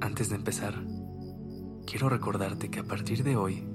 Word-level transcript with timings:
Antes 0.00 0.28
de 0.28 0.36
empezar, 0.36 0.74
quiero 1.86 2.10
recordarte 2.10 2.70
que 2.70 2.80
a 2.80 2.84
partir 2.84 3.24
de 3.24 3.36
hoy 3.36 3.66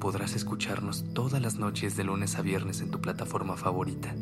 podrás 0.00 0.34
escucharnos 0.34 1.04
todas 1.14 1.40
las 1.40 1.58
noches 1.58 1.96
de 1.96 2.02
lunes 2.02 2.36
a 2.36 2.42
viernes 2.42 2.80
en 2.80 2.90
tu 2.90 3.00
plataforma 3.00 3.56
favorita. 3.56 4.16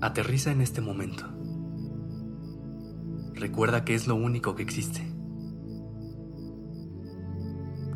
Aterriza 0.00 0.52
en 0.52 0.60
este 0.60 0.80
momento. 0.80 1.24
Recuerda 3.34 3.84
que 3.84 3.96
es 3.96 4.06
lo 4.06 4.14
único 4.14 4.54
que 4.54 4.62
existe. 4.62 5.12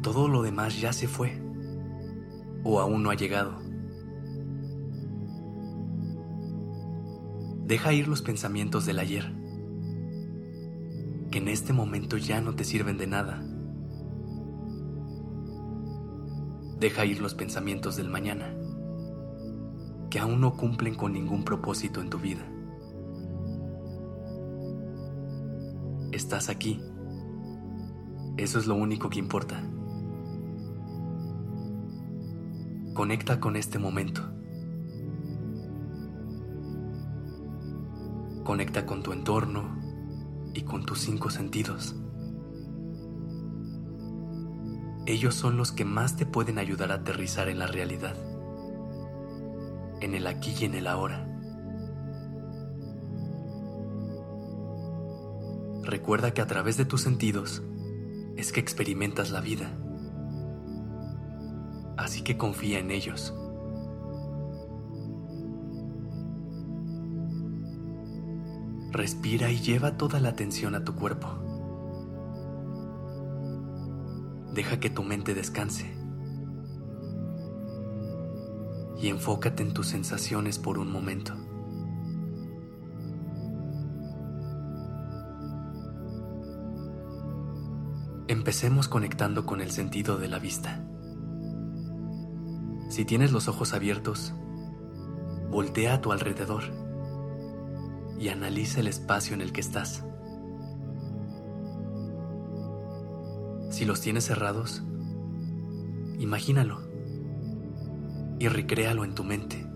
Todo 0.02 0.26
lo 0.26 0.42
demás 0.42 0.80
ya 0.80 0.92
se 0.92 1.06
fue 1.06 1.40
o 2.64 2.80
aún 2.80 3.04
no 3.04 3.10
ha 3.10 3.14
llegado. 3.14 3.61
Deja 7.66 7.92
ir 7.92 8.08
los 8.08 8.22
pensamientos 8.22 8.86
del 8.86 8.98
ayer, 8.98 9.32
que 11.30 11.38
en 11.38 11.48
este 11.48 11.72
momento 11.72 12.16
ya 12.16 12.40
no 12.40 12.54
te 12.54 12.64
sirven 12.64 12.98
de 12.98 13.06
nada. 13.06 13.42
Deja 16.78 17.04
ir 17.04 17.22
los 17.22 17.34
pensamientos 17.34 17.96
del 17.96 18.08
mañana, 18.08 18.52
que 20.10 20.18
aún 20.18 20.40
no 20.40 20.56
cumplen 20.56 20.96
con 20.96 21.12
ningún 21.12 21.44
propósito 21.44 22.00
en 22.00 22.10
tu 22.10 22.18
vida. 22.18 22.44
Estás 26.10 26.48
aquí. 26.48 26.82
Eso 28.36 28.58
es 28.58 28.66
lo 28.66 28.74
único 28.74 29.08
que 29.08 29.18
importa. 29.20 29.62
Conecta 32.92 33.40
con 33.40 33.56
este 33.56 33.78
momento. 33.78 34.41
Conecta 38.44 38.86
con 38.86 39.02
tu 39.02 39.12
entorno 39.12 39.78
y 40.54 40.62
con 40.62 40.84
tus 40.84 41.00
cinco 41.00 41.30
sentidos. 41.30 41.94
Ellos 45.06 45.34
son 45.34 45.56
los 45.56 45.72
que 45.72 45.84
más 45.84 46.16
te 46.16 46.26
pueden 46.26 46.58
ayudar 46.58 46.92
a 46.92 46.96
aterrizar 46.96 47.48
en 47.48 47.58
la 47.58 47.66
realidad, 47.66 48.14
en 50.00 50.14
el 50.14 50.26
aquí 50.26 50.54
y 50.58 50.64
en 50.64 50.74
el 50.74 50.86
ahora. 50.86 51.28
Recuerda 55.82 56.32
que 56.32 56.40
a 56.40 56.46
través 56.46 56.76
de 56.76 56.84
tus 56.84 57.02
sentidos 57.02 57.62
es 58.36 58.52
que 58.52 58.60
experimentas 58.60 59.30
la 59.30 59.40
vida 59.40 59.72
así 62.02 62.22
que 62.22 62.36
confía 62.36 62.78
en 62.78 62.90
ellos. 62.90 63.34
Respira 68.92 69.50
y 69.50 69.58
lleva 69.58 69.96
toda 69.96 70.20
la 70.20 70.28
atención 70.28 70.74
a 70.74 70.84
tu 70.84 70.94
cuerpo. 70.94 71.26
Deja 74.52 74.80
que 74.80 74.90
tu 74.90 75.02
mente 75.02 75.34
descanse. 75.34 75.96
Y 79.00 79.08
enfócate 79.08 79.62
en 79.62 79.72
tus 79.72 79.86
sensaciones 79.86 80.58
por 80.58 80.78
un 80.78 80.92
momento. 80.92 81.32
Empecemos 88.28 88.88
conectando 88.88 89.46
con 89.46 89.62
el 89.62 89.70
sentido 89.70 90.18
de 90.18 90.28
la 90.28 90.38
vista. 90.38 90.84
Si 92.90 93.06
tienes 93.06 93.32
los 93.32 93.48
ojos 93.48 93.72
abiertos, 93.72 94.34
voltea 95.50 95.94
a 95.94 96.00
tu 96.02 96.12
alrededor 96.12 96.81
y 98.22 98.28
analiza 98.28 98.78
el 98.78 98.86
espacio 98.86 99.34
en 99.34 99.40
el 99.40 99.52
que 99.52 99.60
estás. 99.60 100.04
Si 103.70 103.84
los 103.84 104.00
tienes 104.00 104.26
cerrados, 104.26 104.80
imagínalo 106.20 106.78
y 108.38 108.46
recréalo 108.46 109.04
en 109.04 109.16
tu 109.16 109.24
mente. 109.24 109.66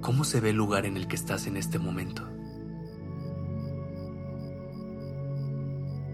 ¿Cómo 0.00 0.22
se 0.22 0.40
ve 0.40 0.50
el 0.50 0.56
lugar 0.56 0.86
en 0.86 0.96
el 0.96 1.08
que 1.08 1.16
estás 1.16 1.48
en 1.48 1.56
este 1.56 1.80
momento? 1.80 2.22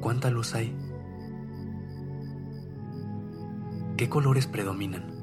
¿Cuánta 0.01 0.31
luz 0.31 0.55
hay? 0.55 0.75
¿Qué 3.99 4.09
colores 4.09 4.47
predominan? 4.47 5.16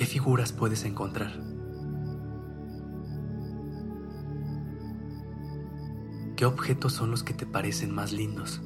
¿Qué 0.00 0.06
figuras 0.06 0.50
puedes 0.50 0.86
encontrar? 0.86 1.30
¿Qué 6.36 6.46
objetos 6.46 6.94
son 6.94 7.10
los 7.10 7.22
que 7.22 7.34
te 7.34 7.44
parecen 7.44 7.94
más 7.94 8.10
lindos? 8.10 8.62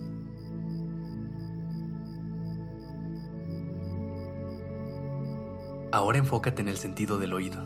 Ahora 5.91 6.19
enfócate 6.19 6.63
en 6.63 6.69
el 6.69 6.77
sentido 6.77 7.19
del 7.19 7.33
oído. 7.33 7.65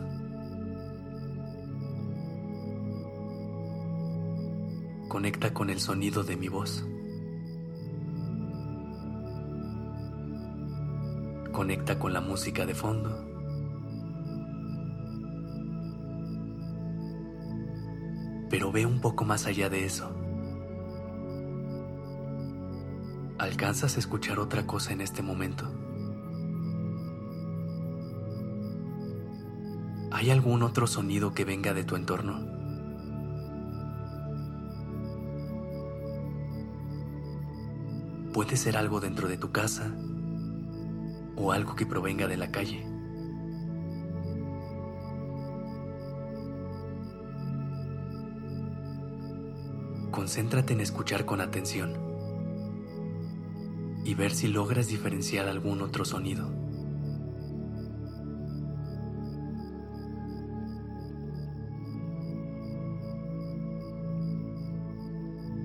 conecta 5.07 5.53
con 5.53 5.69
el 5.69 5.79
sonido 5.79 6.23
de 6.23 6.37
mi 6.37 6.47
voz. 6.47 6.83
Conecta 11.51 11.99
con 11.99 12.13
la 12.13 12.21
música 12.21 12.65
de 12.65 12.73
fondo. 12.73 13.28
Pero 18.49 18.71
ve 18.71 18.85
un 18.85 18.99
poco 18.99 19.25
más 19.25 19.45
allá 19.45 19.69
de 19.69 19.85
eso. 19.85 20.11
¿Alcanzas 23.37 23.95
a 23.95 23.99
escuchar 23.99 24.39
otra 24.39 24.65
cosa 24.65 24.91
en 24.91 25.01
este 25.01 25.21
momento? 25.21 25.71
¿Hay 30.11 30.31
algún 30.31 30.63
otro 30.63 30.87
sonido 30.87 31.33
que 31.33 31.45
venga 31.45 31.73
de 31.73 31.83
tu 31.83 31.95
entorno? 31.95 32.45
Puede 38.33 38.57
ser 38.57 38.75
algo 38.75 38.99
dentro 38.99 39.27
de 39.27 39.37
tu 39.37 39.51
casa 39.51 39.91
o 41.37 41.51
algo 41.51 41.75
que 41.75 41.85
provenga 41.85 42.27
de 42.27 42.37
la 42.37 42.51
calle. 42.51 42.88
Concéntrate 50.11 50.73
en 50.73 50.81
escuchar 50.81 51.25
con 51.25 51.39
atención 51.39 51.93
y 54.03 54.15
ver 54.15 54.31
si 54.31 54.47
logras 54.47 54.87
diferenciar 54.87 55.47
algún 55.47 55.81
otro 55.81 56.03
sonido. 56.03 56.51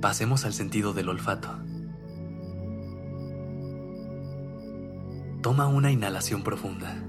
Pasemos 0.03 0.45
al 0.45 0.53
sentido 0.53 0.93
del 0.93 1.09
olfato. 1.09 1.49
Toma 5.41 5.67
una 5.67 5.91
inhalación 5.91 6.43
profunda. 6.43 7.03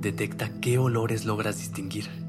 Detecta 0.00 0.60
qué 0.60 0.78
olores 0.78 1.24
logras 1.24 1.58
distinguir. 1.58 2.25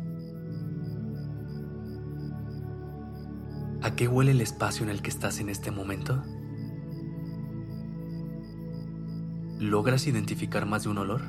qué 3.97 4.07
huele 4.07 4.29
el 4.29 4.41
espacio 4.41 4.83
en 4.83 4.91
el 4.91 5.01
que 5.01 5.09
estás 5.09 5.39
en 5.39 5.49
este 5.49 5.71
momento? 5.71 6.23
¿Logras 9.59 10.05
identificar 10.05 10.67
más 10.67 10.83
de 10.83 10.89
un 10.89 10.99
olor? 10.99 11.21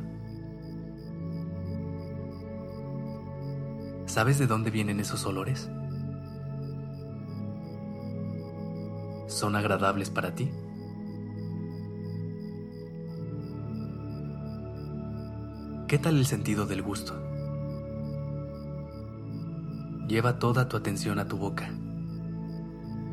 ¿Sabes 4.04 4.38
de 4.38 4.46
dónde 4.46 4.70
vienen 4.70 5.00
esos 5.00 5.24
olores? 5.24 5.70
¿Son 9.28 9.56
agradables 9.56 10.10
para 10.10 10.34
ti? 10.34 10.50
¿Qué 15.88 15.96
tal 15.96 16.18
el 16.18 16.26
sentido 16.26 16.66
del 16.66 16.82
gusto? 16.82 17.14
Lleva 20.06 20.38
toda 20.38 20.68
tu 20.68 20.76
atención 20.76 21.18
a 21.18 21.26
tu 21.26 21.38
boca 21.38 21.70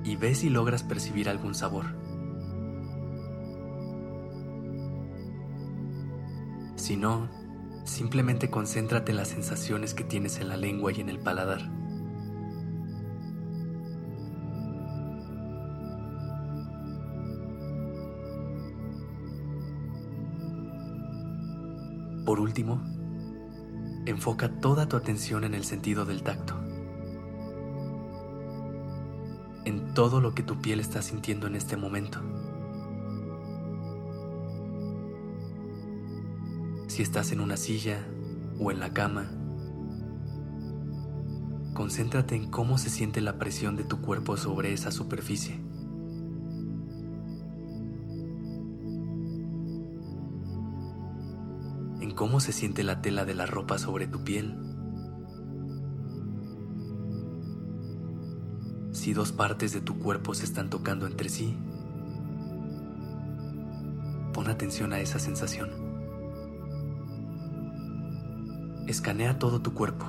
y 0.06 0.16
ve 0.16 0.36
si 0.36 0.50
logras 0.50 0.84
percibir 0.84 1.28
algún 1.28 1.56
sabor. 1.56 1.86
Si 6.76 6.96
no, 6.96 7.28
simplemente 7.84 8.52
concéntrate 8.52 9.12
en 9.12 9.18
las 9.18 9.30
sensaciones 9.30 9.96
que 9.96 10.04
tienes 10.04 10.40
en 10.40 10.50
la 10.50 10.58
lengua 10.58 10.92
y 10.92 11.02
en 11.02 11.10
el 11.10 11.20
paladar. 11.20 11.72
Por 22.26 22.40
último, 22.40 22.84
enfoca 24.06 24.60
toda 24.60 24.88
tu 24.88 24.98
atención 24.98 25.44
en 25.44 25.56
el 25.56 25.64
sentido 25.64 26.06
del 26.06 26.22
tacto, 26.22 26.65
todo 29.96 30.20
lo 30.20 30.36
que 30.36 30.44
tu 30.44 30.60
piel 30.62 30.82
está 30.82 31.02
sintiendo 31.02 31.48
en 31.48 31.56
este 31.56 31.78
momento. 31.78 32.20
Si 36.88 37.02
estás 37.02 37.32
en 37.32 37.40
una 37.40 37.56
silla 37.56 38.06
o 38.60 38.72
en 38.72 38.82
la 38.82 38.94
cama, 38.94 39.32
concéntrate 41.74 42.36
en 42.36 42.52
cómo 42.52 42.78
se 42.78 42.90
siente 42.90 43.22
la 43.22 43.40
presión 43.40 43.78
de 43.78 43.86
tu 43.86 44.02
cuerpo 44.02 44.36
sobre 44.36 44.74
esa 44.74 44.92
superficie. 44.92 45.56
En 52.02 52.12
cómo 52.16 52.42
se 52.42 52.52
siente 52.52 52.84
la 52.84 53.02
tela 53.02 53.24
de 53.24 53.34
la 53.34 53.46
ropa 53.46 53.78
sobre 53.78 54.08
tu 54.08 54.26
piel. 54.26 54.65
Si 58.96 59.14
dos 59.14 59.34
partes 59.34 59.74
de 59.74 59.82
tu 59.82 60.00
cuerpo 60.00 60.34
se 60.34 60.46
están 60.46 60.70
tocando 60.70 61.06
entre 61.06 61.28
sí, 61.28 61.54
pon 64.34 64.48
atención 64.48 64.94
a 64.94 65.00
esa 65.00 65.20
sensación. 65.20 65.70
Escanea 68.88 69.38
todo 69.38 69.62
tu 69.62 69.74
cuerpo, 69.74 70.06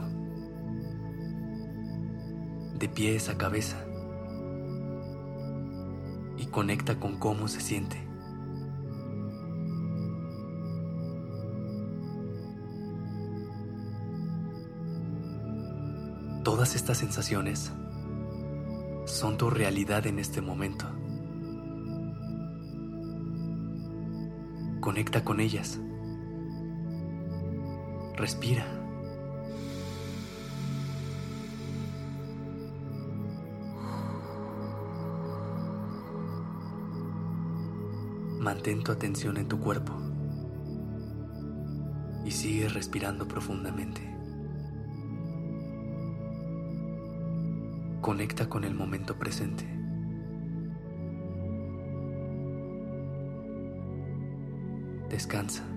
de 2.78 2.88
pies 2.88 3.28
a 3.28 3.36
cabeza, 3.36 3.76
y 6.38 6.46
conecta 6.46 7.00
con 7.00 7.18
cómo 7.18 7.48
se 7.48 7.60
siente. 7.60 8.00
Todas 16.44 16.76
estas 16.76 16.98
sensaciones 16.98 17.72
son 19.06 19.38
tu 19.38 19.50
realidad 19.50 20.06
en 20.06 20.18
este 20.18 20.40
momento. 20.42 20.84
Conecta 24.80 25.24
con 25.24 25.40
ellas. 25.40 25.80
Respira. 28.16 28.66
Mantén 38.40 38.82
tu 38.82 38.92
atención 38.92 39.38
en 39.38 39.48
tu 39.48 39.58
cuerpo 39.58 39.92
y 42.24 42.30
sigue 42.30 42.68
respirando 42.68 43.26
profundamente. 43.26 44.15
Conecta 48.00 48.48
con 48.48 48.64
el 48.64 48.74
momento 48.74 49.18
presente. 49.18 49.64
Descansa. 55.08 55.75